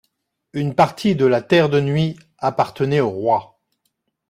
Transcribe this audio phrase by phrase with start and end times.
[0.53, 3.59] Une partie de la terre de Nuits appartenait au roi.